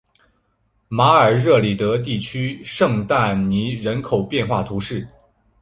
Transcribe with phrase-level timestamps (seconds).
[0.87, 5.07] 马尔热里德地区圣但尼人口变化图示